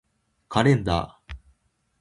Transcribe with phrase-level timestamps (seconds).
[0.49, 1.35] カレンダー